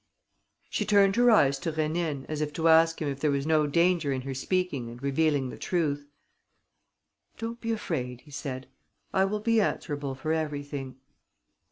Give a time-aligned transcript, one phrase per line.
[0.71, 3.67] She turned her eyes to Rénine as if to ask him if there was no
[3.67, 6.07] danger in her speaking and revealing the truth.
[7.37, 8.65] "Don't be afraid," he said.
[9.13, 10.95] "I will be answerable for everything."